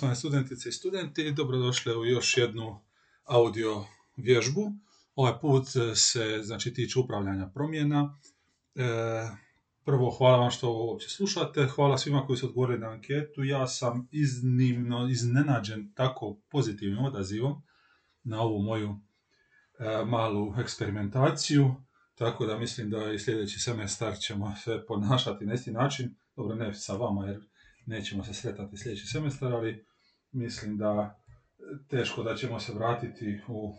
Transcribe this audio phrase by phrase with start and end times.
[0.00, 2.80] Poštovane studentice i studenti, dobrodošli u još jednu
[3.24, 3.84] audio
[4.16, 4.72] vježbu.
[5.14, 8.18] Ovaj put se znači, tiče upravljanja promjena.
[8.74, 8.82] E,
[9.84, 11.66] prvo, hvala vam što ovo uopće slušate.
[11.66, 13.44] Hvala svima koji su odgovorili na anketu.
[13.44, 17.62] Ja sam iznimno iznenađen tako pozitivnim odazivom
[18.24, 19.00] na ovu moju
[19.78, 21.74] e, malu eksperimentaciju.
[22.14, 26.14] Tako da mislim da i sljedeći semestar ćemo se ponašati na isti način.
[26.36, 27.40] Dobro, ne sa vama jer
[27.86, 29.89] nećemo se sretati sljedeći semestar, ali
[30.32, 31.20] mislim da
[31.88, 33.74] teško da ćemo se vratiti u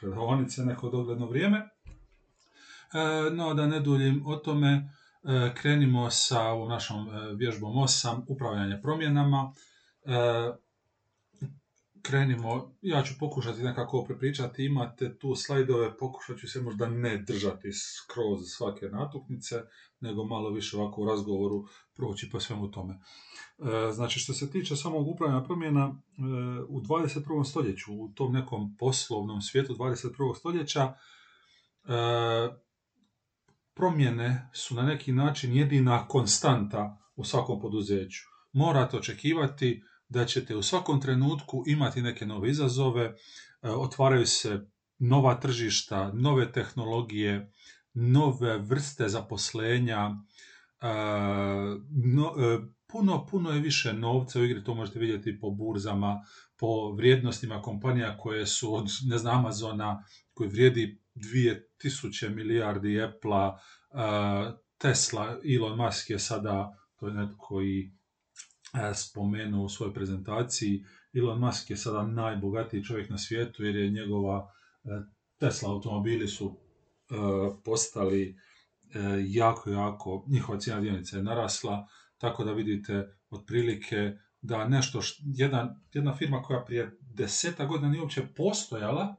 [0.00, 1.58] predavonice neko dogledno vrijeme.
[1.58, 8.22] E, no, da ne duljim o tome, e, krenimo sa ovom našom e, vježbom 8,
[8.28, 9.52] upravljanje promjenama
[12.06, 17.72] krenimo, ja ću pokušati nekako prepričati, imate tu slajdove, pokušat ću se možda ne držati
[17.72, 19.62] skroz svake natuknice,
[20.00, 22.94] nego malo više ovako u razgovoru proći po svemu tome.
[22.94, 26.22] E, znači, što se tiče samog upravljanja promjena, e,
[26.68, 27.44] u 21.
[27.44, 30.34] stoljeću, u tom nekom poslovnom svijetu 21.
[30.38, 30.94] stoljeća, e,
[33.74, 38.22] promjene su na neki način jedina konstanta u svakom poduzeću.
[38.52, 39.82] Morate očekivati
[40.14, 43.14] da ćete u svakom trenutku imati neke nove izazove, e,
[43.70, 44.60] otvaraju se
[44.98, 47.52] nova tržišta, nove tehnologije,
[47.94, 50.10] nove vrste zaposlenja,
[50.80, 56.20] e, e, puno, puno je više novca u igri, to možete vidjeti po burzama,
[56.58, 60.04] po vrijednostima kompanija koje su od, ne znam, Amazona,
[60.34, 63.52] koji vrijedi 2000 milijardi Apple,
[64.78, 67.92] Tesla, Elon Musk je sada, to je netko koji
[68.94, 74.52] spomenuo u svojoj prezentaciji, Elon Musk je sada najbogatiji čovjek na svijetu jer je njegova
[74.84, 74.88] e,
[75.38, 76.56] Tesla automobili su
[77.10, 77.14] e,
[77.64, 78.36] postali
[79.26, 81.86] jako, jako, njihova cijena dionica je narasla,
[82.18, 88.22] tako da vidite otprilike da nešto, jedna, jedna firma koja prije deseta godina nije uopće
[88.36, 89.16] postojala,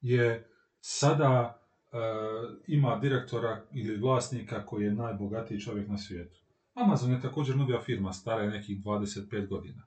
[0.00, 0.50] je
[0.80, 1.64] sada
[2.66, 6.43] ima direktora ili vlasnika koji je najbogatiji čovjek na svijetu.
[6.74, 9.86] Amazon je također novija firma, stara je nekih 25 godina.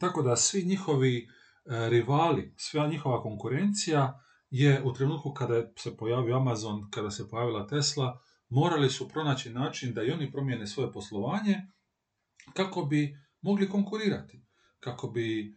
[0.00, 1.28] Tako da svi njihovi e,
[1.88, 4.20] rivali, sva njihova konkurencija
[4.50, 9.94] je u trenutku kada se pojavio Amazon, kada se pojavila Tesla, morali su pronaći način
[9.94, 11.56] da i oni promijene svoje poslovanje
[12.52, 14.42] kako bi mogli konkurirati,
[14.80, 15.52] kako bi e,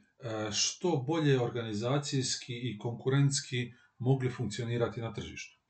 [0.51, 5.62] što bolje organizacijski i konkurentski mogli funkcionirati na tržištu.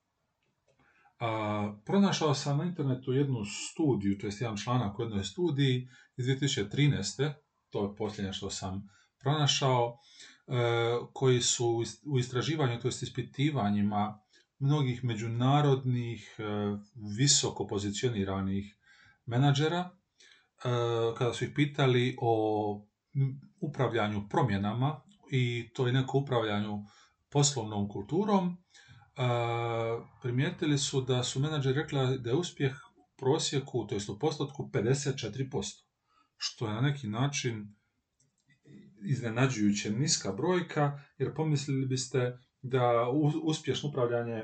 [1.23, 6.25] A, pronašao sam na internetu jednu studiju, to je jedan članak u jednoj studiji iz
[6.25, 7.33] 2013.
[7.69, 8.89] To je posljednje što sam
[9.19, 9.97] pronašao,
[10.47, 10.53] e,
[11.13, 14.19] koji su u istraživanju, to jest ispitivanjima
[14.59, 16.43] mnogih međunarodnih, e,
[17.17, 18.77] visoko pozicioniranih
[19.25, 19.89] menadžera, e,
[21.17, 22.85] kada su ih pitali o
[23.59, 25.01] upravljanju promjenama
[25.31, 26.83] i to je neko upravljanju
[27.29, 28.57] poslovnom kulturom,
[30.21, 34.69] primijetili su da su menadžeri rekli da je uspjeh u prosjeku, to jest u postotku
[34.73, 35.83] 54%,
[36.37, 37.75] što je na neki način
[39.05, 43.09] iznenađujuće niska brojka, jer pomislili biste da
[43.43, 44.43] uspješno upravljanje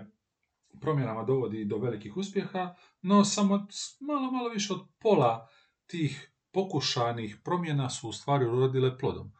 [0.81, 3.68] promjenama dovodi do velikih uspjeha, no samo
[4.00, 5.47] malo, malo više od pola
[5.88, 9.31] tih pokušanih promjena su u stvari urodile plodom.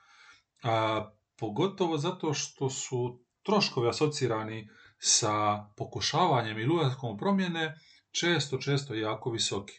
[0.63, 7.75] A, pogotovo zato što su troškovi asocirani sa pokušavanjem ili ulaskom promjene
[8.11, 9.73] često, često jako visoki.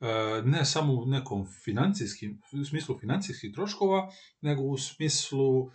[0.00, 5.70] E, ne samo u nekom financijskim, u smislu financijskih troškova, nego u smislu e,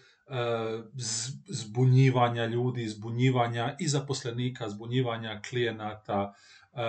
[1.48, 6.34] zbunjivanja ljudi, zbunjivanja i zaposlenika, zbunjivanja klijenata,
[6.74, 6.82] e,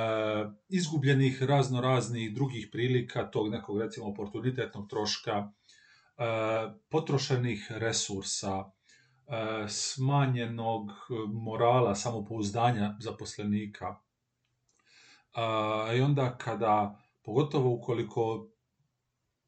[0.69, 5.53] izgubljenih razno raznih drugih prilika, tog nekog recimo oportunitetnog troška,
[6.91, 8.65] potrošenih resursa,
[9.69, 10.91] smanjenog
[11.33, 13.97] morala, samopouzdanja zaposlenika.
[15.97, 18.49] I onda kada, pogotovo ukoliko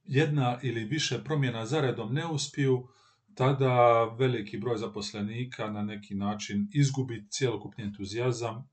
[0.05, 2.89] jedna ili više promjena zaredom ne uspiju,
[3.35, 8.69] tada veliki broj zaposlenika na neki način izgubi cjelokupni entuzijazam,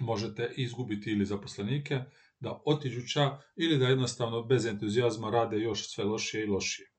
[0.00, 2.00] možete izgubiti ili zaposlenike,
[2.40, 6.91] da otiđu ča ili da jednostavno bez entuzijazma rade još sve lošije i lošije.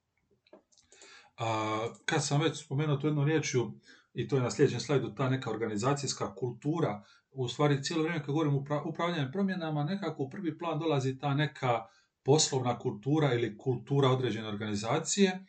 [1.37, 3.71] A, kad sam već spomenuo to jednu riječju,
[4.13, 8.33] i to je na sljedećem slajdu, ta neka organizacijska kultura, u stvari cijelo vrijeme kad
[8.33, 11.85] govorim o upravljanju promjenama, nekako u prvi plan dolazi ta neka
[12.23, 15.45] poslovna kultura ili kultura određene organizacije,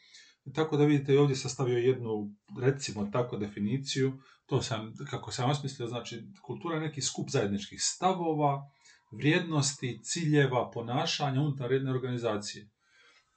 [0.55, 4.13] tako da vidite ovdje sastavio jednu, recimo tako, definiciju,
[4.47, 8.71] to sam, kako sam osmislio, znači kultura je neki skup zajedničkih stavova,
[9.13, 12.69] vrijednosti, ciljeva, ponašanja unutar jedne organizacije.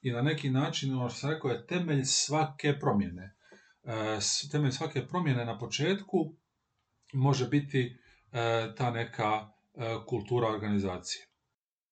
[0.02, 3.36] I na neki način, ono što sam rekao, je temelj svake promjene.
[3.84, 4.20] E,
[4.52, 6.36] temelj svake promjene na početku
[7.14, 7.98] može biti
[8.32, 11.26] e, ta neka e, kultura organizacije.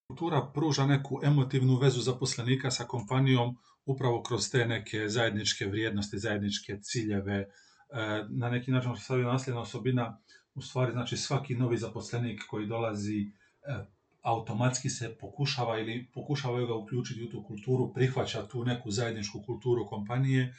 [0.08, 6.80] Kultura pruža neku emotivnu vezu zaposlenika sa kompanijom upravo kroz te neke zajedničke vrijednosti, zajedničke
[6.82, 7.46] ciljeve,
[8.30, 10.22] na neki način što je nasljedna osobina,
[10.56, 13.32] u stvari znači svaki novi zaposlenik koji dolazi
[14.26, 19.86] automatski se pokušava ili pokušavaju ga uključiti u tu kulturu, prihvaća tu neku zajedničku kulturu
[19.86, 20.56] kompanije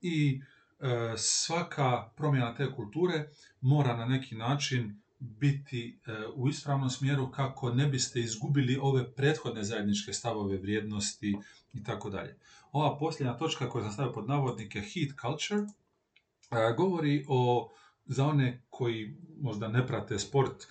[0.00, 0.40] i
[0.80, 3.28] e, svaka promjena te kulture
[3.60, 9.64] mora na neki način biti e, u ispravnom smjeru kako ne biste izgubili ove prethodne
[9.64, 11.36] zajedničke stavove, vrijednosti
[11.72, 12.38] i tako dalje.
[12.72, 17.70] Ova posljednja točka koju sam stavio pod navodnike heat culture e, govori o
[18.06, 20.66] za one koji možda ne prate sport,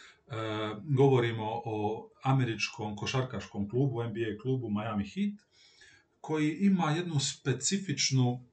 [0.83, 5.33] govorimo o američkom košarkaškom klubu, NBA klubu Miami Heat,
[6.21, 8.45] koji ima jednu specifičnu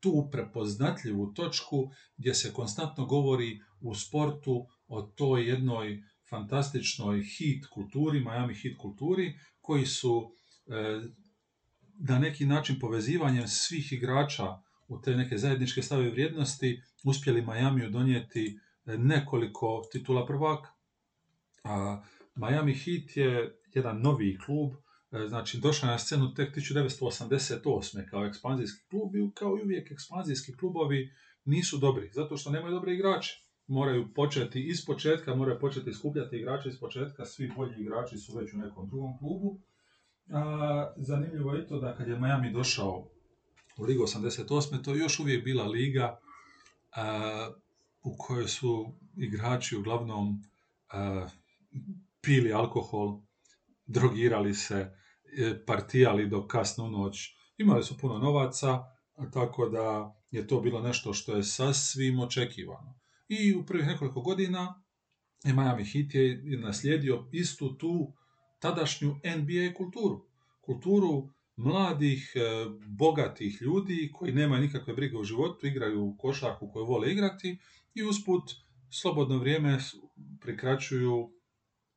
[0.00, 8.20] tu prepoznatljivu točku gdje se konstantno govori u sportu o toj jednoj fantastičnoj hit kulturi,
[8.20, 10.32] Miami hit kulturi, koji su
[10.66, 11.00] e,
[11.98, 14.58] na neki način povezivanjem svih igrača
[14.88, 20.71] u te neke zajedničke stave vrijednosti uspjeli Miamiju donijeti nekoliko titula prvaka.
[22.34, 24.72] Miami Heat je jedan novi klub,
[25.12, 28.10] e, znači došao na scenu tek 1988.
[28.10, 31.10] kao ekspanzijski klub i kao i uvijek ekspanzijski klubovi
[31.44, 33.42] nisu dobri, zato što nemaju dobre igrače.
[33.66, 38.52] Moraju početi iz početka, moraju početi skupljati igrače iz početka, svi bolji igrači su već
[38.52, 39.60] u nekom drugom klubu.
[40.96, 43.08] Zanimljivo je to da kad je Miami došao
[43.78, 44.84] u Ligu 88.
[44.84, 46.18] to je još uvijek bila liga
[48.02, 50.42] u kojoj su igrači uglavnom
[52.20, 53.22] pili alkohol,
[53.86, 54.90] drogirali se,
[55.38, 57.18] e, partijali do kasnu noć.
[57.58, 58.78] Imali su puno novaca,
[59.32, 62.98] tako da je to bilo nešto što je sasvim očekivano.
[63.28, 64.82] I u prvih nekoliko godina
[65.44, 68.12] Miami Heat je naslijedio istu tu
[68.58, 70.26] tadašnju NBA kulturu.
[70.60, 72.40] Kulturu mladih, e,
[72.86, 77.58] bogatih ljudi koji nemaju nikakve brige u životu, igraju košarku koju vole igrati
[77.94, 78.50] i usput
[78.90, 79.78] slobodno vrijeme
[80.40, 81.30] prikraćuju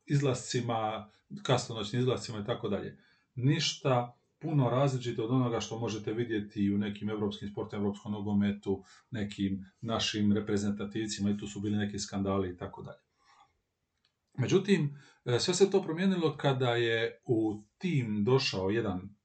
[0.06, 1.10] izlascima,
[1.44, 2.98] kasnonoćnim izlascima i tako dalje.
[3.36, 9.66] Ništa puno različito od onoga što možete vidjeti u nekim europskim sportima, europskom nogometu, nekim
[9.82, 13.00] našim reprezentativcima i tu su bili neki skandali i tako dalje.
[14.38, 19.16] Međutim, e, sve se to promijenilo kada je u tim došao jedan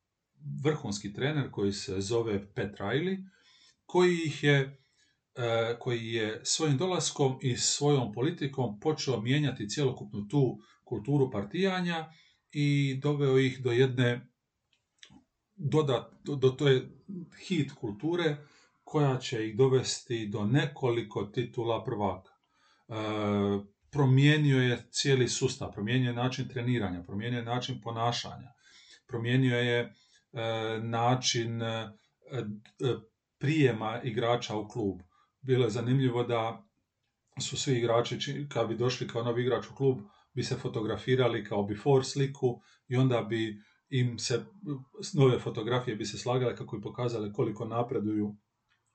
[0.64, 3.28] vrhunski trener koji se zove Pet Riley,
[3.86, 4.80] koji ih je
[5.34, 10.58] e, koji je svojim dolaskom i svojom politikom počeo mijenjati cjelokupnu tu
[10.90, 12.00] kulturu partijanja
[12.52, 14.10] i doveo ih do jedne
[15.56, 16.90] dodat, do, je
[17.46, 18.36] hit kulture
[18.84, 22.32] koja će ih dovesti do nekoliko titula prvaka.
[22.32, 22.94] E,
[23.90, 28.52] promijenio je cijeli sustav, promijenio je način treniranja, promijenio je način ponašanja,
[29.06, 29.92] promijenio je e,
[30.82, 31.90] način e,
[33.38, 35.00] prijema igrača u klub.
[35.40, 36.66] Bilo je zanimljivo da
[37.40, 39.98] su svi igrači, kad bi došli kao novi igrač u klub,
[40.34, 44.44] bi se fotografirali kao before sliku i onda bi im se
[45.14, 48.36] nove fotografije bi se slagale kako bi pokazale koliko napreduju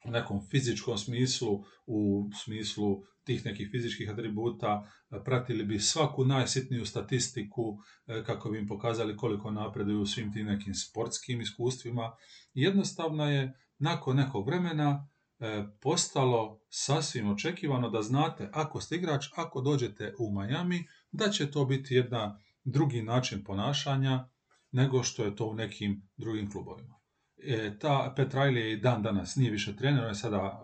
[0.06, 4.92] u nekom fizičkom smislu, u smislu tih nekih fizičkih atributa,
[5.26, 7.78] pratili bi svaku najsitniju statistiku
[8.08, 12.12] e, kako bi im pokazali koliko napreduju u svim tim nekim sportskim iskustvima.
[12.54, 15.08] Jednostavno je nakon nekog vremena
[15.40, 21.52] e, postalo sasvim očekivano da znate ako ste igrač, ako dođete u Miami, da će
[21.52, 24.30] to biti jedna drugi način ponašanja
[24.72, 26.96] nego što je to u nekim drugim klubovima.
[27.38, 30.62] E, ta Pet Riley je i dan danas nije više trener, on je sada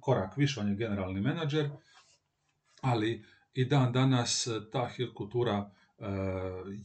[0.00, 1.70] korak više, on je generalni menadžer,
[2.80, 6.04] ali i dan danas ta hill kultura e,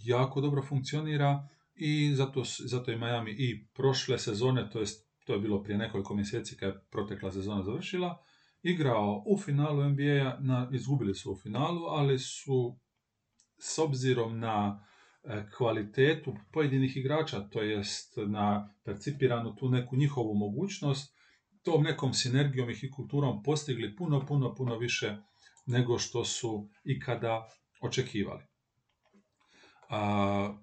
[0.03, 5.39] jako dobro funkcionira i zato, zato je Miami i prošle sezone, to jest to je
[5.39, 8.23] bilo prije nekoliko mjeseci kad je protekla sezona završila,
[8.61, 12.79] igrao u finalu NBA-a, izgubili su u finalu, ali su
[13.59, 14.85] s obzirom na
[15.23, 21.15] e, kvalitetu pojedinih igrača, to jest na percipiranu tu neku njihovu mogućnost,
[21.63, 25.17] tom nekom sinergijom i kulturom postigli puno, puno, puno više
[25.65, 27.49] nego što su ikada
[27.81, 28.43] očekivali.
[29.89, 30.53] A,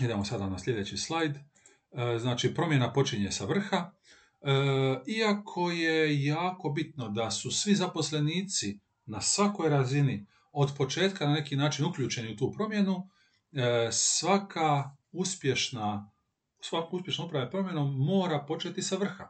[0.00, 1.36] idemo sada na sljedeći slajd.
[1.36, 3.76] E, znači, promjena počinje sa vrha.
[3.76, 4.50] E,
[5.06, 10.26] iako je jako bitno da su svi zaposlenici na svakoj razini
[10.56, 13.08] od početka na neki način uključeni u tu promjenu,
[13.52, 16.10] e, svaka uspješna
[16.60, 19.28] svako uspješno upravljanje promjenom mora početi sa vrha.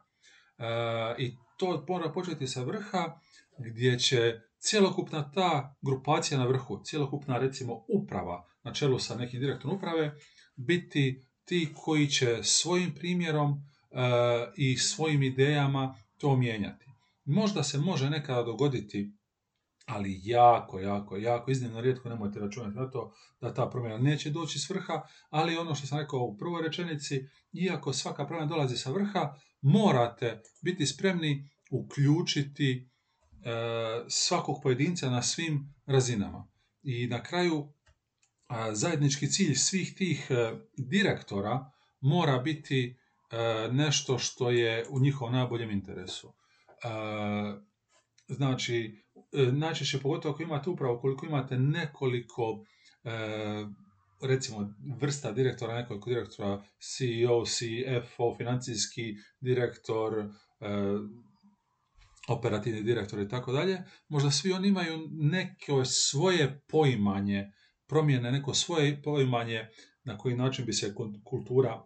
[1.19, 3.19] I to mora početi sa vrha
[3.59, 9.77] gdje će cjelokupna ta grupacija na vrhu, cjelokupna recimo uprava na čelu sa nekim direktorom
[9.77, 10.15] uprave,
[10.57, 13.57] biti ti koji će svojim primjerom e,
[14.57, 16.87] i svojim idejama to mijenjati.
[17.25, 19.13] Možda se može nekada dogoditi,
[19.87, 24.59] ali jako, jako, jako, iznimno rijetko nemojte računati na to da ta promjena neće doći
[24.59, 28.91] s vrha, ali ono što sam rekao u prvoj rečenici, iako svaka promjena dolazi sa
[28.91, 32.89] vrha, morate biti spremni uključiti
[33.45, 33.51] e,
[34.09, 36.49] svakog pojedinca na svim razinama.
[36.83, 37.69] I na kraju
[38.73, 42.97] zajednički cilj svih tih e, direktora mora biti
[43.31, 46.33] e, nešto što je u njihovom najboljem interesu.
[48.29, 52.65] Znači, najčešće pogotovo ako imate upravo koliko imate nekoliko
[54.23, 60.29] recimo vrsta direktora, nekoliko direktora, CEO, CFO, financijski direktor,
[62.29, 67.53] operativni direktor i tako dalje, možda svi oni imaju neko svoje poimanje
[67.87, 69.69] promjene, neko svoje poimanje
[70.05, 71.83] na koji način bi se kultura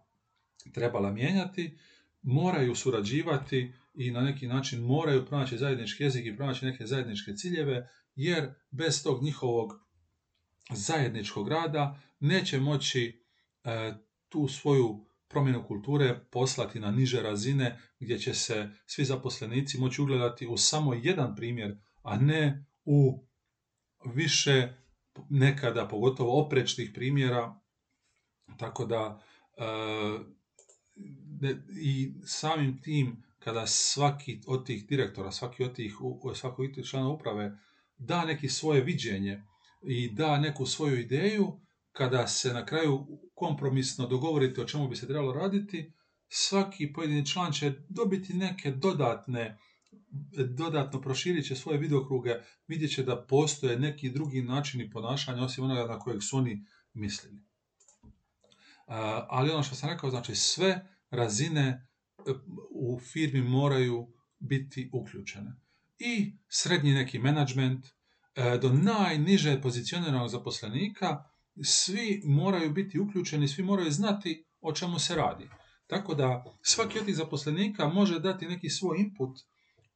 [0.75, 1.79] trebala mijenjati,
[2.23, 7.89] moraju surađivati i na neki način moraju pronaći zajednički jezik i pronaći neke zajedničke ciljeve,
[8.15, 9.73] jer bez tog njihovog
[10.73, 13.25] zajedničkog rada neće moći
[13.65, 13.95] e,
[14.29, 20.47] tu svoju promjenu kulture poslati na niže razine gdje će se svi zaposlenici moći ugledati
[20.47, 23.27] u samo jedan primjer, a ne u
[24.05, 24.75] više
[25.29, 27.61] nekada pogotovo oprečnih primjera,
[28.59, 29.23] tako da
[29.57, 29.65] e,
[31.83, 35.95] i samim tim kada svaki od tih direktora, svaki od tih,
[36.35, 37.59] svaki od tih člana uprave
[37.97, 39.43] da neki svoje viđenje
[39.83, 41.61] i da neku svoju ideju,
[41.93, 45.93] kada se na kraju kompromisno dogovorite o čemu bi se trebalo raditi,
[46.29, 49.59] svaki pojedini član će dobiti neke dodatne
[50.49, 52.35] dodatno proširit će svoje vidokruge,
[52.67, 57.43] vidjet će da postoje neki drugi načini ponašanja osim onoga na kojeg su oni mislili.
[59.29, 61.90] Ali ono što sam rekao, znači sve razine
[62.71, 64.09] u firmi moraju
[64.39, 65.53] biti uključene.
[65.99, 67.87] I srednji neki menadžment,
[68.35, 71.25] e, do najniže pozicioniranog zaposlenika,
[71.63, 75.49] svi moraju biti uključeni, svi moraju znati o čemu se radi.
[75.87, 79.39] Tako da svaki od tih zaposlenika može dati neki svoj input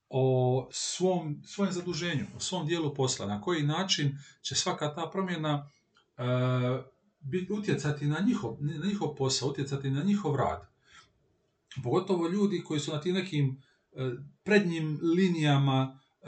[0.09, 5.71] o svom, svojem zaduženju, o svom dijelu posla, na koji način će svaka ta promjena
[6.17, 6.23] e,
[7.51, 10.74] utjecati na njihov, na njihov posao, utjecati na njihov rad.
[11.83, 13.63] Pogotovo ljudi koji su na tim nekim
[13.93, 14.11] e,
[14.45, 16.27] prednjim linijama e,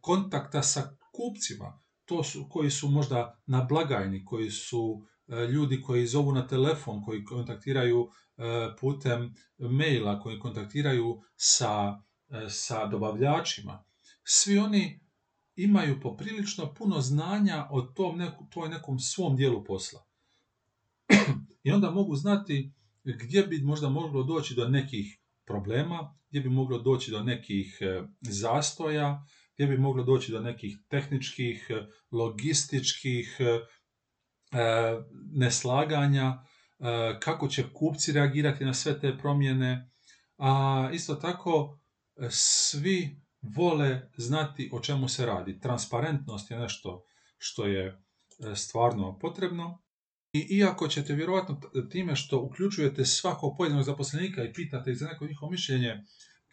[0.00, 6.06] kontakta sa kupcima, to su, koji su možda na blagajni, koji su e, ljudi koji
[6.06, 8.08] zovu na telefon, koji kontaktiraju
[8.80, 12.02] putem maila, koji kontaktiraju sa
[12.48, 13.84] sa dobavljačima,
[14.24, 15.00] svi oni
[15.56, 20.06] imaju poprilično puno znanja o tom neku, toj nekom svom dijelu posla.
[21.64, 22.72] I onda mogu znati
[23.04, 28.02] gdje bi možda moglo doći do nekih problema, gdje bi moglo doći do nekih e,
[28.20, 33.40] zastoja, gdje bi moglo doći do nekih tehničkih, e, logističkih
[35.32, 36.44] neslaganja,
[37.20, 39.90] kako će kupci reagirati na sve te promjene,
[40.38, 41.80] a isto tako
[42.30, 45.60] svi vole znati o čemu se radi.
[45.60, 47.04] Transparentnost je nešto
[47.38, 47.96] što je e,
[48.54, 49.82] stvarno potrebno.
[50.32, 51.60] I iako ćete vjerojatno
[51.90, 56.04] time što uključujete svakog pojedinog zaposlenika i pitate ih za neko njihovo mišljenje,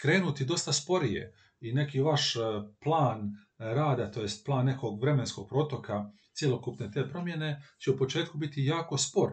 [0.02, 2.40] krenuti dosta sporije i neki vaš e,
[2.84, 8.66] plan rada, to jest plan nekog vremenskog protoka cjelokupne te promjene, će u početku biti
[8.66, 9.32] jako spor.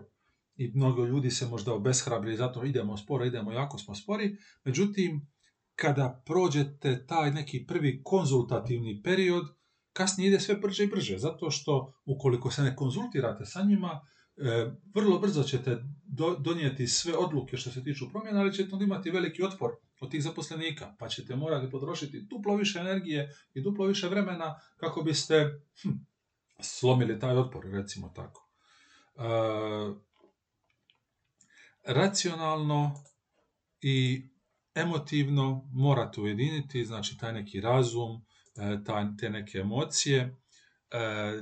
[0.54, 4.36] I mnogo ljudi se možda obeshrabri, zato idemo sporo, idemo jako smo spori.
[4.64, 5.26] Međutim,
[5.74, 9.46] kada prođete taj neki prvi konzultativni period,
[9.92, 14.15] kasnije ide sve brže i brže, zato što ukoliko se ne konzultirate sa njima, e,
[14.94, 15.76] vrlo brzo ćete
[16.38, 20.94] donijeti sve odluke što se tiču promjena, ali ćete imati veliki otpor od tih zaposlenika,
[20.98, 25.90] pa ćete morati potrošiti duplo više energije i duplo više vremena kako biste hm,
[26.60, 28.48] slomili taj otpor, recimo tako.
[29.16, 29.22] E,
[31.84, 32.94] racionalno
[33.80, 34.28] i
[34.74, 38.24] emotivno morate ujediniti, znači taj neki razum,
[38.56, 38.78] e,
[39.18, 40.20] te neke emocije.
[40.20, 40.36] E,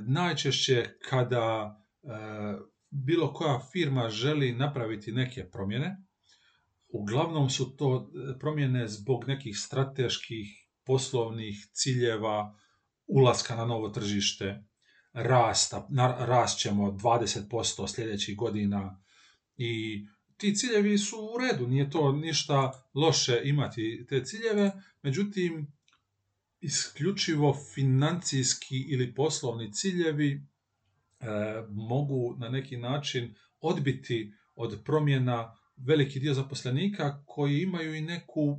[0.01, 2.07] najčešće kada e,
[3.03, 5.97] bilo koja firma želi napraviti neke promjene,
[6.87, 10.47] uglavnom su to promjene zbog nekih strateških
[10.85, 12.55] poslovnih ciljeva,
[13.07, 14.63] ulaska na novo tržište,
[15.13, 15.87] rasta,
[16.19, 19.01] rast ćemo 20% sljedećih godina
[19.57, 20.05] i
[20.37, 24.71] ti ciljevi su u redu, nije to ništa loše imati te ciljeve,
[25.01, 25.73] međutim,
[26.59, 30.45] isključivo financijski ili poslovni ciljevi e,
[31.69, 38.57] mogu na neki način odbiti od promjena veliki dio zaposlenika koji imaju i neku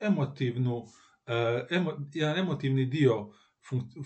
[0.00, 0.86] emotivnu,
[1.26, 3.30] e, emo, jedan emotivni dio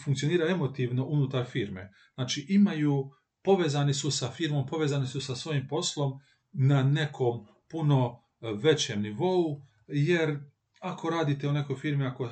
[0.05, 1.93] funkcionira emotivno unutar firme.
[2.15, 3.11] Znači imaju,
[3.43, 6.13] povezani su sa firmom, povezani su sa svojim poslom
[6.53, 10.39] na nekom puno većem nivou, jer
[10.81, 12.31] ako radite u nekoj firmi, ako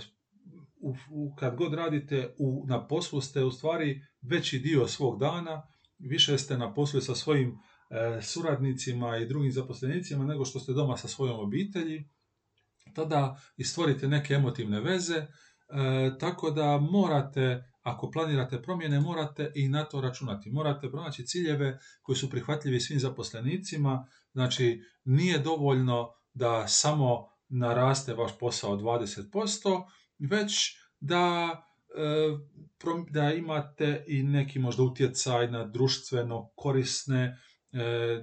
[0.81, 5.69] u, u, kad god radite u, na poslu ste u stvari veći dio svog dana,
[5.99, 7.59] više ste na poslu sa svojim
[7.91, 12.09] e, suradnicima i drugim zaposlenicima nego što ste doma sa svojom obitelji,
[12.95, 15.27] tada i stvorite neke emotivne veze, e,
[16.21, 20.51] tako da morate, ako planirate promjene, morate i na to računati.
[20.51, 28.39] Morate pronaći ciljeve koji su prihvatljivi svim zaposlenicima, znači nije dovoljno da samo naraste vaš
[28.39, 29.85] posao 20%,
[30.19, 31.51] već da,
[31.97, 37.37] e, da imate i neki možda utjecaj na društveno korisne e,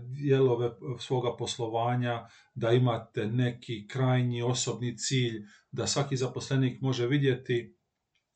[0.02, 7.78] dijelove svoga poslovanja, da imate neki krajnji osobni cilj, da svaki zaposlenik može vidjeti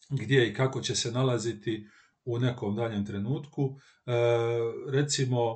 [0.09, 1.87] gdje i kako će se nalaziti
[2.25, 3.75] u nekom daljem trenutku.
[4.05, 4.11] E,
[4.91, 5.55] recimo,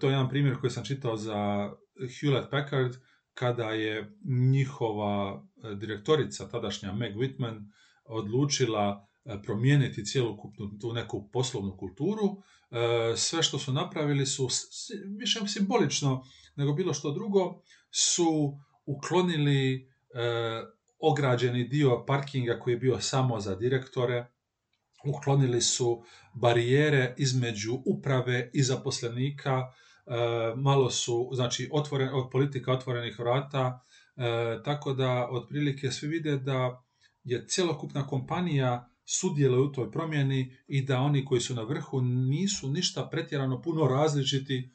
[0.00, 2.94] to je jedan primjer koji sam čitao za Hewlett Packard,
[3.34, 7.70] kada je njihova e, direktorica, tadašnja Meg Whitman,
[8.04, 12.42] odlučila e, promijeniti cjelokupnu tu neku poslovnu kulturu.
[12.70, 14.48] E, sve što su napravili su
[15.18, 16.24] više simbolično
[16.56, 19.90] nego bilo što drugo, su uklonili
[20.98, 24.26] ograđeni dio parkinga koji je bio samo za direktore,
[25.04, 29.72] uklonili su barijere između uprave i zaposlenika,
[30.56, 33.84] malo su, znači, otvoren, politika otvorenih vrata,
[34.16, 36.84] e, tako da otprilike svi vide da
[37.24, 42.68] je cjelokupna kompanija sudjeluje u toj promjeni i da oni koji su na vrhu nisu
[42.68, 44.70] ništa pretjerano puno različiti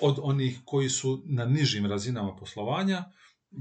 [0.00, 3.04] od onih koji su na nižim razinama poslovanja,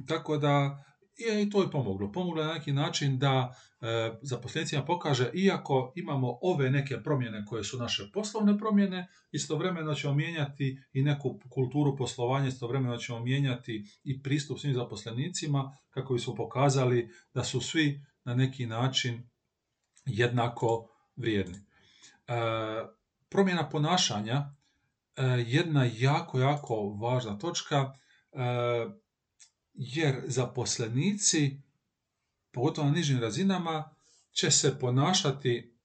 [0.08, 0.84] tako da
[1.18, 2.12] i to je pomoglo.
[2.12, 3.86] Pomoglo na neki način da e,
[4.22, 10.80] zaposlenicima pokaže, iako imamo ove neke promjene koje su naše poslovne promjene, istovremeno ćemo mijenjati
[10.94, 17.44] i neku kulturu poslovanja, istovremeno ćemo mijenjati i pristup svim zaposlenicima kako bismo pokazali da
[17.44, 19.30] su svi na neki način
[20.06, 21.58] jednako vrijedni.
[21.58, 21.64] E,
[23.30, 27.94] promjena ponašanja e, jedna jako, jako važna točka.
[29.74, 31.62] Jer zaposlenici,
[32.52, 33.96] pogotovo na nižim razinama,
[34.32, 35.76] će se ponašati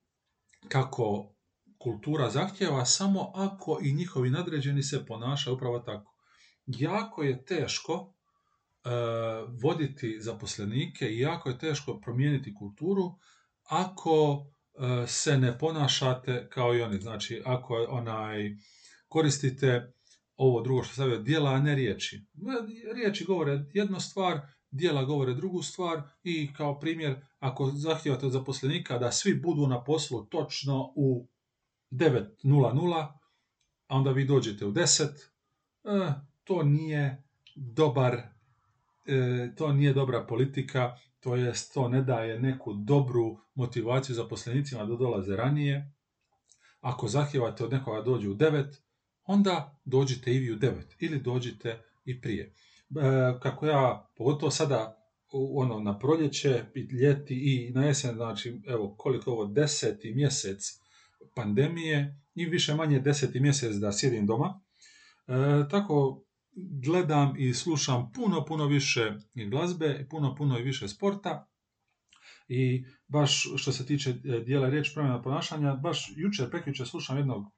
[0.69, 1.35] kako
[1.79, 6.15] kultura zahtjeva samo ako i njihovi nadređeni se ponašaju upravo tako.
[6.67, 8.15] Jako je teško
[8.85, 8.91] e,
[9.63, 13.19] voditi zaposlenike i jako je teško promijeniti kulturu
[13.63, 17.01] ako e, se ne ponašate kao i oni.
[17.01, 18.57] Znači, ako onaj
[19.09, 19.93] koristite
[20.39, 22.25] ovo drugo što stavio, dijela, a ne riječi.
[22.95, 28.99] Riječi govore jednu stvar, dijela govore drugu stvar i kao primjer, ako zahtijevate od zaposlenika
[28.99, 31.29] da svi budu na poslu točno u
[31.91, 33.07] 9.00,
[33.87, 36.13] a onda vi dođete u 10, e,
[36.45, 37.23] to nije
[37.57, 38.15] dobar
[39.07, 44.97] e, to nije dobra politika, to jest to ne daje neku dobru motivaciju zaposlenicima da
[44.97, 45.93] dolaze ranije.
[46.81, 48.77] Ako zahtijevate od nekoga dođe u 9,
[49.29, 52.45] onda dođite i vi u devet ili dođite i prije.
[52.45, 52.53] E,
[53.41, 54.95] kako ja, pogotovo sada
[55.33, 56.65] ono na proljeće,
[57.01, 60.81] ljeti i na jesen, znači evo koliko ovo deseti mjesec
[61.35, 64.61] pandemije i više manje deseti mjesec da sjedim doma.
[65.27, 65.33] E,
[65.71, 66.25] tako
[66.85, 71.47] gledam i slušam puno, puno više i glazbe, puno, puno i više sporta.
[72.49, 77.58] I baš što se tiče e, dijela riječ promjena ponašanja, baš jučer, prekjučer slušam jednog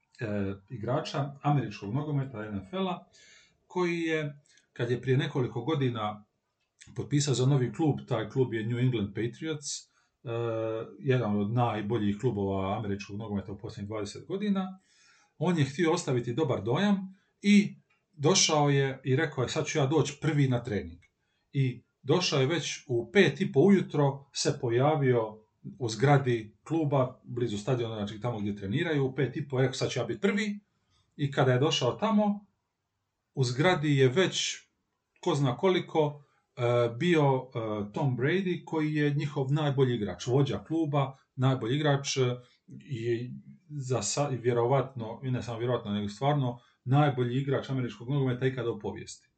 [0.69, 3.05] igrača američkog nogometa NFL-a,
[3.67, 4.41] koji je,
[4.73, 6.25] kad je prije nekoliko godina
[6.97, 9.89] potpisao za novi klub, taj klub je New England Patriots, e,
[10.99, 14.81] jedan od najboljih klubova američkog nogometa u posljednjih 20 godina,
[15.39, 17.77] on je htio ostaviti dobar dojam i
[18.13, 21.01] došao je i rekao je sad ću ja doći prvi na trening.
[21.53, 25.39] I došao je već u pet i po ujutro, se pojavio
[25.79, 29.91] u zgradi kluba, blizu stadiona, znači tamo gdje treniraju, u pet i po, rekao sad
[29.91, 30.61] ću ja biti prvi.
[31.17, 32.47] I kada je došao tamo,
[33.35, 34.57] u zgradi je već,
[35.21, 36.25] ko zna koliko,
[36.57, 36.63] e,
[36.97, 37.59] bio e,
[37.93, 42.37] Tom Brady koji je njihov najbolji igrač, vođa kluba, najbolji igrač e,
[42.69, 43.31] i
[43.69, 49.29] za vjerovatno, i ne samo vjerovatno, nego stvarno najbolji igrač američkog nogometa ikada u povijesti.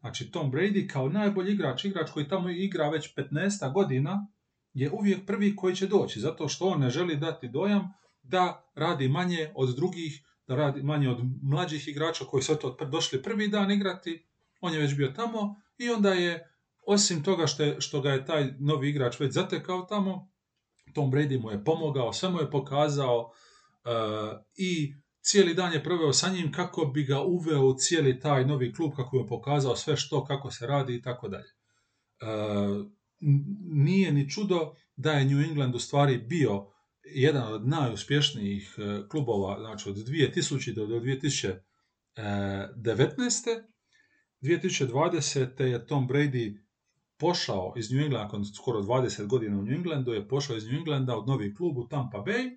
[0.00, 4.26] Znači Tom Brady kao najbolji igrač, igrač koji tamo igra već 15 godina,
[4.74, 9.08] je uvijek prvi koji će doći, zato što on ne želi dati dojam da radi
[9.08, 13.70] manje od drugih, da radi manje od mlađih igrača koji su eto došli prvi dan
[13.70, 14.26] igrati,
[14.60, 16.56] on je već bio tamo i onda je,
[16.86, 20.30] osim toga što, je, što ga je taj novi igrač već zatekao tamo,
[20.94, 26.12] Tom Brady mu je pomogao, sve mu je pokazao uh, i cijeli dan je proveo
[26.12, 29.96] sa njim kako bi ga uveo u cijeli taj novi klub, kako mu pokazao sve
[29.96, 31.50] što, kako se radi i tako dalje.
[33.70, 36.66] Nije ni čudo da je New England u stvari bio
[37.04, 41.60] jedan od najuspješnijih uh, klubova, znači od 2000 do 2019.
[44.42, 45.62] 2020.
[45.62, 46.58] je Tom Brady
[47.18, 50.78] pošao iz New Englanda, nakon skoro 20 godina u New Englandu, je pošao iz New
[50.78, 52.56] Englanda od novi klub u Tampa Bay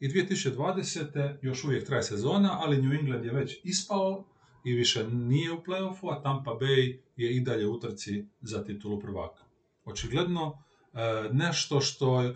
[0.00, 1.38] i 2020.
[1.42, 4.24] još uvijek traje sezona, ali New England je već ispao
[4.64, 9.00] i više nije u playoffu, a Tampa Bay je i dalje u trci za titulu
[9.00, 9.45] prvaka.
[9.86, 10.98] Očigledno, e,
[11.32, 12.34] nešto što je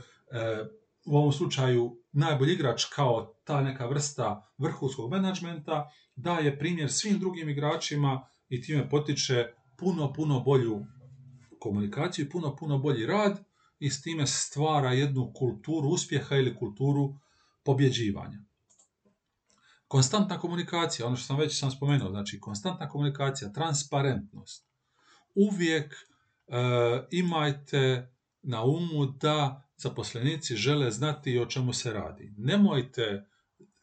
[1.06, 7.48] u ovom slučaju najbolji igrač kao ta neka vrsta vrhunskog menadžmenta daje primjer svim drugim
[7.48, 10.86] igračima i time potiče puno, puno bolju
[11.58, 13.44] komunikaciju, puno, puno bolji rad
[13.78, 17.14] i s time stvara jednu kulturu uspjeha ili kulturu
[17.64, 18.38] pobjeđivanja.
[19.88, 24.66] Konstantna komunikacija, ono što sam već sam spomenuo, znači konstantna komunikacija, transparentnost.
[25.34, 26.09] Uvijek e,
[27.10, 32.34] imajte na umu da zaposlenici žele znati o čemu se radi.
[32.38, 33.26] Nemojte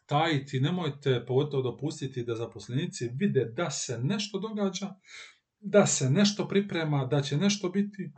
[0.06, 4.94] tajiti, nemojte pogotovo dopustiti da zaposlenici vide da se nešto događa,
[5.60, 8.12] da se nešto priprema, da će nešto biti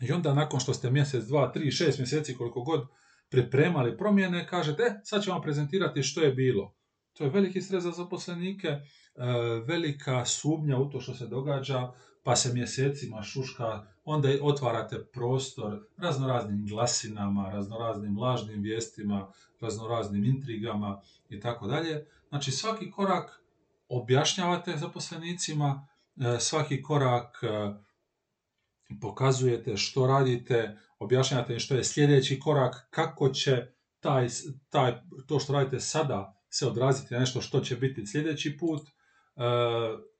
[0.00, 2.86] i onda nakon što ste mjesec, dva, tri, šest mjeseci koliko god
[3.28, 6.74] pripremali promjene, kažete, e, sad ćemo vam prezentirati što je bilo.
[7.12, 8.82] To je veliki stres za zaposlenike, e,
[9.66, 11.92] velika sumnja u to što se događa,
[12.26, 21.40] pa se mjesecima šuška, onda otvarate prostor raznoraznim glasinama, raznoraznim lažnim vijestima, raznoraznim intrigama i
[21.40, 22.06] tako dalje.
[22.28, 23.42] Znači svaki korak
[23.88, 25.88] objašnjavate zaposlenicima,
[26.20, 27.74] e, svaki korak e,
[29.00, 33.66] pokazujete što radite, objašnjavate im što je sljedeći korak, kako će
[34.00, 34.28] taj,
[34.70, 34.94] taj,
[35.26, 38.88] to što radite sada se odraziti na nešto što će biti sljedeći put.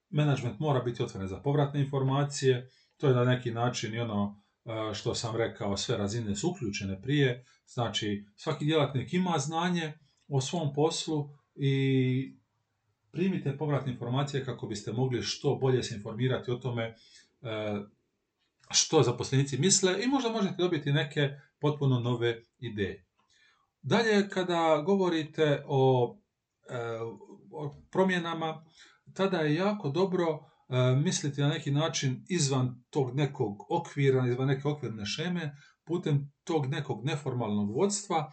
[0.09, 4.93] Management mora biti otvoren za povratne informacije, to je na neki način i ono e,
[4.93, 9.93] što sam rekao, sve razine su uključene prije, znači svaki djelatnik ima znanje
[10.27, 12.37] o svom poslu i
[13.11, 16.95] primite povratne informacije kako biste mogli što bolje se informirati o tome e,
[18.71, 23.05] što zaposlenici misle i možda možete dobiti neke potpuno nove ideje.
[23.81, 26.17] Dalje, kada govorite o,
[26.69, 26.99] e,
[27.51, 28.65] o promjenama,
[29.17, 34.67] tada je jako dobro e, misliti na neki način izvan tog nekog okvira, izvan neke
[34.67, 38.31] okvirne šeme, putem tog nekog neformalnog vodstva,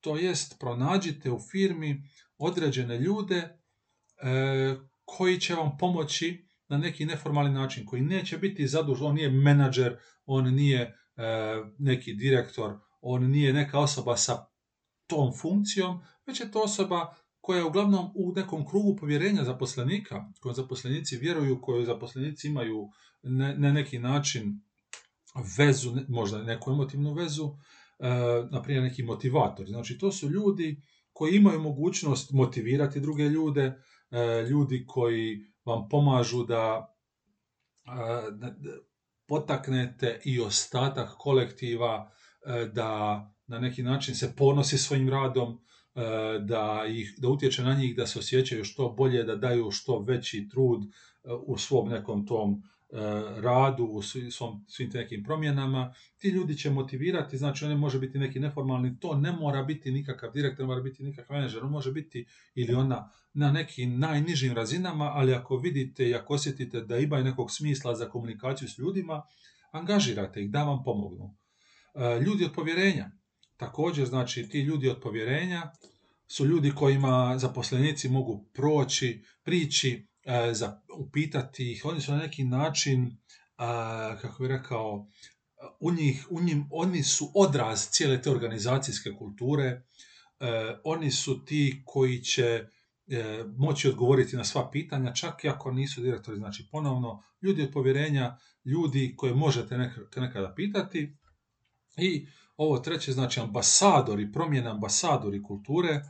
[0.00, 2.02] to jest pronađite u firmi
[2.38, 3.56] određene ljude e,
[5.04, 9.96] koji će vam pomoći na neki neformalni način, koji neće biti zadužen, on nije menadžer,
[10.26, 10.92] on nije e,
[11.78, 14.46] neki direktor, on nije neka osoba sa
[15.06, 17.14] tom funkcijom, već je to osoba
[17.46, 22.88] koja je uglavnom u nekom krugu povjerenja zaposlenika, kojoj zaposlenici vjeruju, kojoj zaposlenici imaju
[23.58, 24.60] na neki način
[25.58, 27.50] vezu, možda neku emotivnu vezu,
[27.98, 28.08] e,
[28.50, 29.68] na primjer neki motivatori.
[29.68, 30.82] Znači to su ljudi
[31.12, 33.62] koji imaju mogućnost motivirati druge ljude,
[34.10, 36.94] e, ljudi koji vam pomažu da,
[38.32, 38.54] da
[39.26, 42.10] potaknete i ostatak kolektiva
[42.46, 45.75] e, da na neki način se ponosi svojim radom, e,
[46.40, 50.48] da, ih, da utječe na njih da se osjećaju što bolje, da daju što veći
[50.48, 50.88] trud e,
[51.46, 57.38] u svom nekom tom E, radu, u svom, svim nekim promjenama, ti ljudi će motivirati,
[57.38, 61.02] znači on može biti neki neformalni, to ne mora biti nikakav direktor, ne mora biti
[61.02, 66.14] nikakav menadžer, on može biti ili ona na nekim najnižim razinama, ali ako vidite i
[66.14, 69.22] ako osjetite da imaju nekog smisla za komunikaciju s ljudima,
[69.70, 71.34] angažirate ih da vam pomognu.
[71.94, 73.10] E, ljudi od povjerenja,
[73.56, 75.72] također znači ti ljudi od povjerenja
[76.26, 80.52] su ljudi kojima zaposlenici mogu proći, prići, E,
[80.98, 83.16] upitati ih, oni su na neki način,
[84.20, 85.06] kako bi rekao,
[85.80, 89.82] u njih, u njim, oni su odraz cijele te organizacijske kulture, e,
[90.84, 92.44] oni su ti koji će
[93.06, 97.72] e, moći odgovoriti na sva pitanja, čak i ako nisu direktori, znači ponovno, ljudi od
[97.72, 99.78] povjerenja, ljudi koje možete
[100.16, 101.16] nekada pitati
[101.96, 106.02] i ovo treće, znači ambasadori, promjena ambasadori kulture,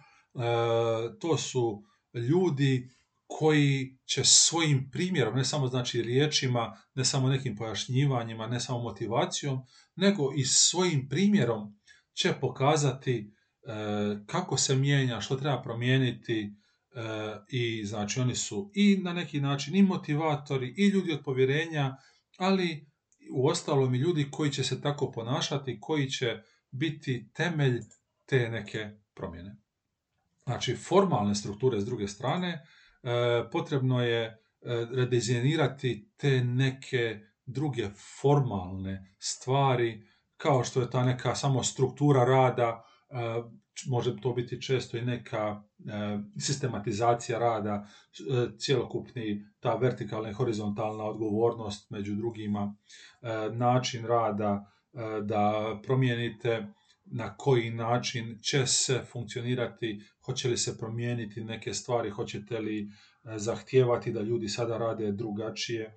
[1.21, 1.83] to su
[2.15, 2.91] ljudi
[3.27, 9.59] koji će svojim primjerom, ne samo znači riječima, ne samo nekim pojašnjivanjima, ne samo motivacijom,
[9.97, 11.79] nego i svojim primjerom
[12.13, 13.73] će pokazati e,
[14.27, 16.51] kako se mijenja, što treba promijeniti e,
[17.49, 21.97] i znači oni su i na neki način i motivatori i ljudi od povjerenja,
[22.39, 22.86] ali
[23.33, 27.81] u ostalom i ljudi koji će se tako ponašati, koji će biti temelj
[28.27, 29.57] te neke promjene.
[30.45, 32.61] Znači, formalne strukture s druge strane, e,
[33.53, 34.37] potrebno je e,
[34.91, 37.89] redizajnirati te neke druge
[38.21, 43.15] formalne stvari, kao što je ta neka samo struktura rada, e,
[43.89, 45.63] može to biti često i neka
[46.39, 47.89] sistematizacija rada,
[48.59, 52.77] cjelokupni ta vertikalna i horizontalna odgovornost među drugima,
[53.53, 54.73] način rada,
[55.23, 56.67] da promijenite
[57.07, 62.89] na koji način će se funkcionirati, hoće li se promijeniti neke stvari, hoćete li e,
[63.39, 65.83] zahtijevati da ljudi sada rade drugačije.
[65.85, 65.93] E,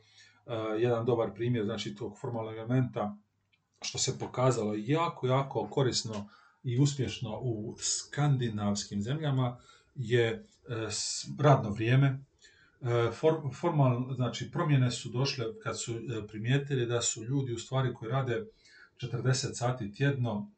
[0.80, 3.18] jedan dobar primjer znači tog formalnog elementa
[3.82, 6.30] što se pokazalo jako, jako korisno
[6.63, 9.58] i uspješno u skandinavskim zemljama
[9.95, 10.43] je e,
[11.39, 12.19] radno vrijeme.
[13.60, 15.93] Formalno, znači promjene su došle kad su
[16.28, 18.45] primijetili da su ljudi u stvari koji rade
[18.98, 20.52] 40 sati tjedno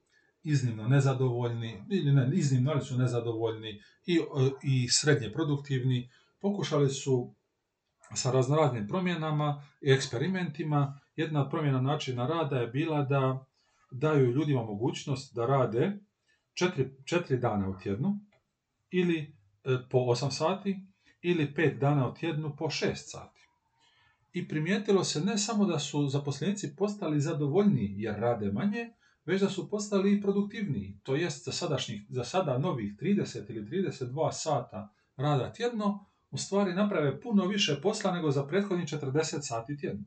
[0.44, 4.20] iznimno nezadovoljni, ili ne, iznimno ali su nezadovoljni i,
[4.64, 6.10] i srednje produktivni,
[6.40, 7.34] pokušali su
[8.16, 11.00] sa raznoraznim promjenama i eksperimentima.
[11.16, 13.46] Jedna promjena načina rada je bila da
[13.92, 16.00] daju ljudima mogućnost da rade
[16.54, 18.20] četiri, četiri dana u tjednu
[18.90, 19.20] ili
[19.64, 20.88] e, po 8 sati
[21.22, 23.42] ili pet dana u tjednu po 6 sati.
[24.34, 28.90] I primijetilo se ne samo da su zaposlenici postali zadovoljniji jer rade manje,
[29.26, 33.70] već da su postali i produktivniji, to jest za, sadašnjih, za sada novih 30 ili
[33.70, 39.78] 32 sata rada tjedno, u stvari naprave puno više posla nego za prethodnih 40 sati
[39.78, 40.06] tjedno.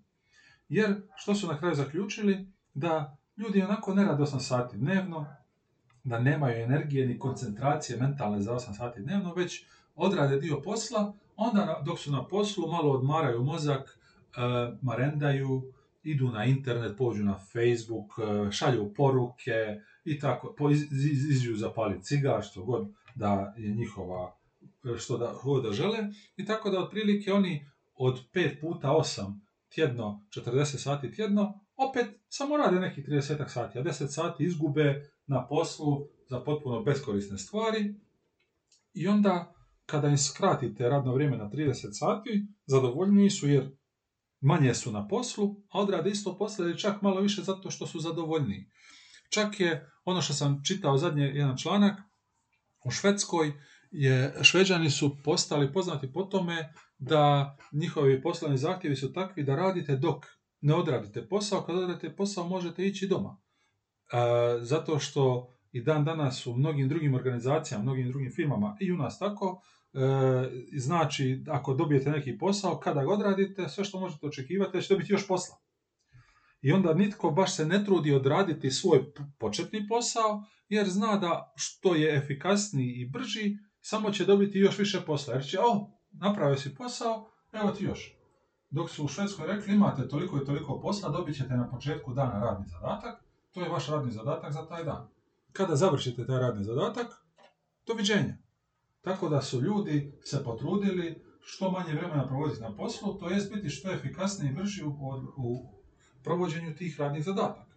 [0.68, 2.52] Jer, što su na kraju zaključili?
[2.74, 5.26] Da ljudi onako ne rade 8 sati dnevno,
[6.04, 11.82] da nemaju energije ni koncentracije mentalne za 8 sati dnevno, već odrade dio posla, onda
[11.84, 13.98] dok su na poslu malo odmaraju mozak,
[14.36, 14.40] e,
[14.82, 20.70] marendaju, idu na internet, pođu na Facebook, e, šalju poruke i tako, po,
[21.30, 25.98] iđu zapaliti cigar, što god da je njihova, e, što da, god da žele.
[26.36, 32.56] I tako da otprilike oni od 5 puta 8 tjedno, 40 sati tjedno, opet samo
[32.56, 37.94] rade nekih 30 sati, a 10 sati izgube na poslu za potpuno beskorisne stvari
[38.94, 39.54] i onda
[39.86, 43.76] kada im skratite radno vrijeme na 30 sati, zadovoljniji su jer
[44.40, 48.00] manje su na poslu, a odrade isto posle ili čak malo više zato što su
[48.00, 48.70] zadovoljniji.
[49.30, 52.00] Čak je ono što sam čitao zadnje jedan članak,
[52.84, 53.52] u Švedskoj
[53.90, 59.96] je Šveđani su postali poznati po tome da njihovi poslovni zahtjevi su takvi da radite
[59.96, 60.26] dok
[60.64, 63.36] ne odradite posao, kad odradite posao možete ići doma.
[64.12, 64.16] E,
[64.60, 69.18] zato što i dan danas u mnogim drugim organizacijama, mnogim drugim firmama i u nas
[69.18, 69.62] tako,
[69.94, 75.12] E, znači, ako dobijete neki posao, kada ga odradite, sve što možete očekivati, ćete dobiti
[75.12, 75.56] još posla.
[76.62, 79.04] I onda nitko baš se ne trudi odraditi svoj
[79.38, 85.00] početni posao, jer zna da što je efikasniji i brži, samo će dobiti još više
[85.06, 85.34] posla.
[85.34, 88.13] Jer će, o, napravio si posao, evo ti još.
[88.74, 92.40] Dok su u Švedskoj rekli imate toliko i toliko posla, dobit ćete na početku dana
[92.40, 95.08] radni zadatak, to je vaš radni zadatak za taj dan.
[95.52, 97.06] Kada završite taj radni zadatak,
[97.86, 98.36] doviđenja.
[99.02, 103.68] Tako da su ljudi se potrudili što manje vremena provoditi na poslu, to jest biti
[103.68, 104.90] što efikasniji i brži u,
[105.36, 105.66] u
[106.24, 107.74] provođenju tih radnih zadataka.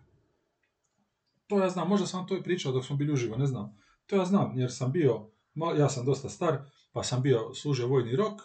[1.48, 3.78] To ja znam, možda sam to i pričao dok smo bili uživo, ne znam.
[4.06, 5.30] To ja znam, jer sam bio,
[5.78, 6.60] ja sam dosta star,
[6.92, 8.42] pa sam bio služio vojni rok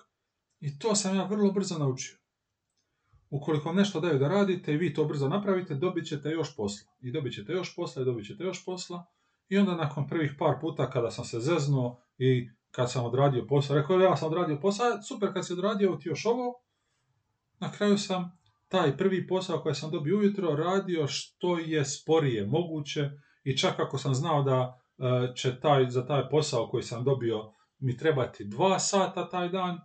[0.60, 2.21] i to sam ja vrlo brzo naučio.
[3.33, 6.92] Ukoliko vam nešto daju da radite i vi to brzo napravite, dobit ćete još posla.
[7.01, 9.07] I dobit ćete još posla i dobit ćete još posla.
[9.49, 13.77] I onda nakon prvih par puta kada sam se zeznuo i kad sam odradio posao,
[13.77, 16.62] rekao ja sam odradio posao, super kad si odradio ti još ovo,
[17.61, 23.11] na kraju sam taj prvi posao koji sam dobio ujutro radio što je sporije moguće
[23.45, 27.53] i čak ako sam znao da e, će taj, za taj posao koji sam dobio
[27.79, 29.79] mi trebati dva sata taj dan,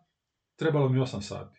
[0.55, 1.56] trebalo mi osam sati.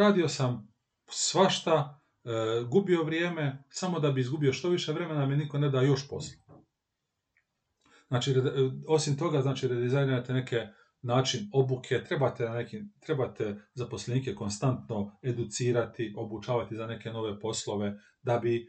[0.00, 0.72] Radio sam
[1.10, 2.30] svašta, e,
[2.70, 6.42] gubio vrijeme, samo da bi izgubio što više vremena, mi niko ne da još posla.
[8.08, 8.34] Znači,
[8.88, 10.66] osim toga, znači, redizajnirate neke
[11.02, 18.38] način obuke, trebate, na neki, trebate zaposlenike konstantno educirati, obučavati za neke nove poslove, da
[18.38, 18.66] bi,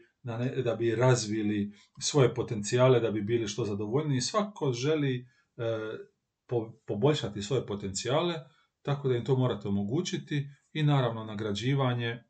[0.64, 4.20] da bi razvili svoje potencijale, da bi bili što zadovoljniji.
[4.20, 5.64] Svako želi e,
[6.86, 8.34] poboljšati svoje potencijale,
[8.82, 12.24] tako da im to morate omogućiti i naravno nagrađivanje,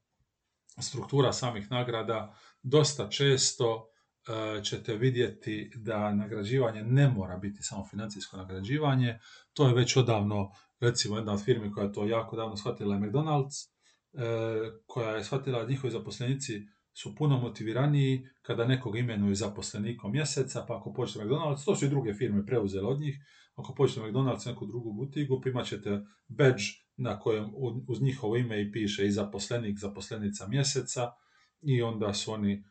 [0.78, 3.87] struktura samih nagrada, dosta često
[4.28, 9.18] e, ćete vidjeti da nagrađivanje ne mora biti samo financijsko nagrađivanje,
[9.52, 13.00] to je već odavno, recimo jedna od firmi koja je to jako davno shvatila je
[13.00, 13.68] McDonald's,
[14.12, 14.20] e,
[14.87, 16.62] koja je shvatila da njihovi zaposlenici
[16.94, 21.88] su puno motiviraniji kada nekog imenuju zaposlenikom mjeseca, pa ako počne McDonald's, to su i
[21.88, 23.18] druge firme preuzele od njih,
[23.55, 26.62] ako počne McDonald's neku drugu butigu, pa imat ćete badge
[26.96, 27.50] na kojem
[27.88, 31.11] uz njihovo ime i piše i zaposlenik, zaposlenica mjeseca
[31.62, 32.62] i onda su oni e,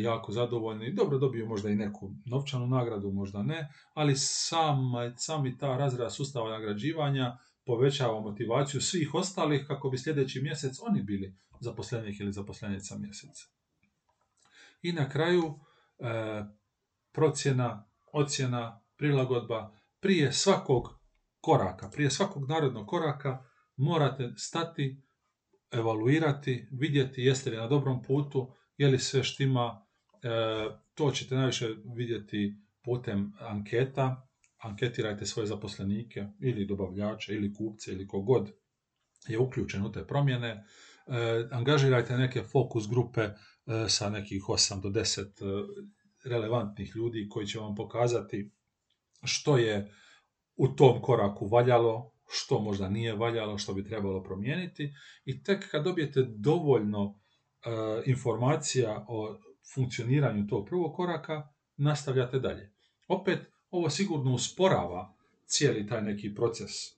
[0.00, 0.92] jako zadovoljni.
[0.92, 4.76] Dobro dobiju možda i neku novčanu nagradu, možda ne, ali sam,
[5.16, 11.36] sami ta razreda sustava nagrađivanja povećava motivaciju svih ostalih kako bi sljedeći mjesec oni bili
[11.60, 13.46] zaposlenik ili zaposlenica mjeseca.
[14.82, 15.54] I na kraju
[15.98, 16.44] e,
[17.12, 21.00] procjena, ocjena, prilagodba prije svakog
[21.40, 23.49] koraka, prije svakog narodnog koraka
[23.80, 25.02] morate stati,
[25.70, 29.86] evaluirati, vidjeti jeste li na dobrom putu, je li sve štima,
[30.22, 30.28] e,
[30.94, 38.52] to ćete najviše vidjeti putem anketa, anketirajte svoje zaposlenike ili dobavljače ili kupce ili kogod
[39.28, 40.64] je uključen u te promjene, e,
[41.50, 43.34] angažirajte neke fokus grupe e,
[43.88, 45.66] sa nekih 8 do 10
[46.24, 48.50] relevantnih ljudi koji će vam pokazati
[49.24, 49.92] što je
[50.56, 55.84] u tom koraku valjalo, što možda nije valjalo, što bi trebalo promijeniti i tek kad
[55.84, 57.70] dobijete dovoljno e,
[58.06, 59.38] informacija o
[59.74, 62.72] funkcioniranju tog prvog koraka, nastavljate dalje.
[63.08, 63.38] Opet,
[63.70, 65.14] ovo sigurno usporava
[65.46, 66.90] cijeli taj neki proces e,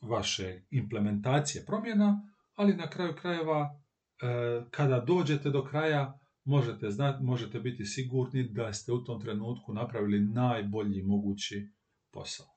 [0.00, 3.80] vaše implementacije promjena, ali na kraju krajeva
[4.22, 9.72] e, kada dođete do kraja možete, znati, možete biti sigurni da ste u tom trenutku
[9.74, 11.68] napravili najbolji mogući
[12.10, 12.51] posao.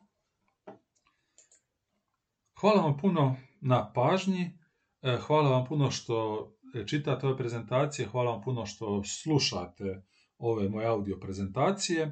[2.65, 4.60] Hvala vam puno na pažnji,
[5.01, 6.47] e, hvala vam puno što
[6.88, 10.04] čitate ove prezentacije, hvala vam puno što slušate
[10.38, 12.04] ove moje audio prezentacije.
[12.04, 12.12] E,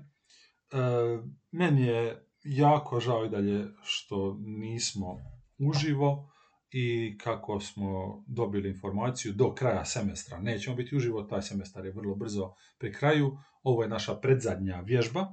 [1.51, 5.17] meni je jako žao i dalje što nismo
[5.69, 6.31] uživo
[6.71, 10.39] i kako smo dobili informaciju do kraja semestra.
[10.39, 13.37] Nećemo biti uživo, taj semestar je vrlo brzo pri kraju.
[13.63, 15.27] Ovo je naša predzadnja vježba,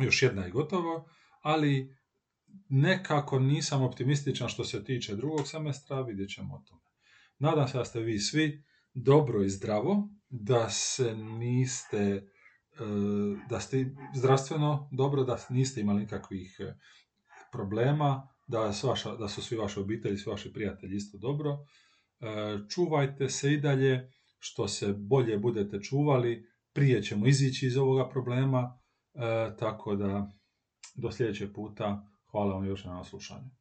[0.00, 1.04] još jedna je gotova,
[1.42, 1.97] ali
[2.68, 6.80] nekako nisam optimističan što se tiče drugog semestra, vidjet ćemo o tome.
[7.38, 12.22] Nadam se da ste vi svi dobro i zdravo, da se niste e,
[13.48, 16.74] da ste zdravstveno dobro, da niste imali nikakvih e,
[17.52, 21.58] problema, da, vaša, da su svi vaši obitelji, svi vaši prijatelji isto dobro.
[22.20, 22.26] E,
[22.68, 28.78] čuvajte se i dalje, što se bolje budete čuvali, prije ćemo izići iz ovoga problema,
[29.58, 30.30] tako da
[30.94, 33.57] do sljedećeg puta hvala vam još na slušanju.